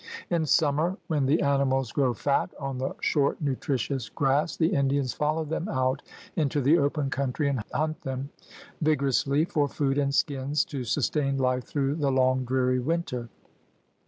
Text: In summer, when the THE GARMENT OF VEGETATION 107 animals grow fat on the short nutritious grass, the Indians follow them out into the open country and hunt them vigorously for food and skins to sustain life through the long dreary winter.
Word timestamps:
In 0.31 0.47
summer, 0.47 0.97
when 1.09 1.27
the 1.27 1.35
THE 1.35 1.43
GARMENT 1.43 1.61
OF 1.61 1.85
VEGETATION 1.85 2.01
107 2.01 2.01
animals 2.01 2.15
grow 2.15 2.15
fat 2.15 2.55
on 2.59 2.77
the 2.79 2.95
short 3.03 3.39
nutritious 3.39 4.09
grass, 4.09 4.57
the 4.57 4.73
Indians 4.73 5.13
follow 5.13 5.45
them 5.45 5.69
out 5.69 6.01
into 6.35 6.59
the 6.59 6.79
open 6.79 7.11
country 7.11 7.47
and 7.47 7.61
hunt 7.71 8.01
them 8.01 8.31
vigorously 8.81 9.45
for 9.45 9.67
food 9.67 9.99
and 9.99 10.15
skins 10.15 10.65
to 10.65 10.83
sustain 10.85 11.37
life 11.37 11.65
through 11.65 11.97
the 11.97 12.11
long 12.11 12.45
dreary 12.45 12.79
winter. 12.79 13.29